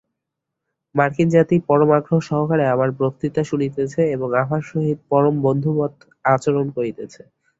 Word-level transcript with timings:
মার্কিন 0.95 1.27
জাতি 1.29 1.55
পরম 1.67 1.89
আগ্রহ 1.97 2.19
সহকারে 2.29 2.65
আমার 2.67 2.89
বক্তৃতা 2.99 3.41
শুনিতেছে 3.43 4.01
এবং 4.15 4.29
আমার 4.41 4.61
সহিত 4.69 4.99
পরমবন্ধুবৎ 5.11 5.93
আচরণ 6.25 6.65
করিতেছে। 6.77 7.21